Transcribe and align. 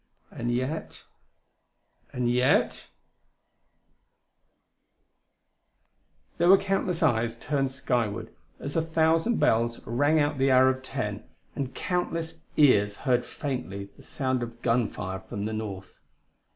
And 0.31 0.49
yet... 0.51 1.03
and 2.11 2.27
yet.... 2.27 2.87
There 6.39 6.49
were 6.49 6.57
countless 6.57 7.03
eyes 7.03 7.37
turned 7.37 7.69
skyward 7.69 8.33
as 8.59 8.75
a 8.75 8.81
thousand 8.81 9.39
bells 9.39 9.79
rang 9.85 10.19
out 10.19 10.39
the 10.39 10.49
hour 10.51 10.69
of 10.69 10.81
ten; 10.81 11.23
and 11.55 11.75
countless 11.75 12.41
ears 12.57 12.97
heard 13.05 13.23
faintly 13.25 13.91
the 13.95 14.01
sound 14.01 14.41
of 14.41 14.63
gunfire 14.63 15.19
from 15.19 15.45
the 15.45 15.53
north. 15.53 15.99